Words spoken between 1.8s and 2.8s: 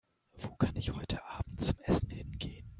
Essen hingehen?